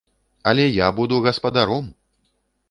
[0.51, 1.93] Але я буду гаспадаром!